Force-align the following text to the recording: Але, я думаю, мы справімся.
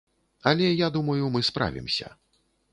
Але, 0.51 0.69
я 0.85 0.89
думаю, 0.95 1.29
мы 1.37 1.45
справімся. 1.53 2.13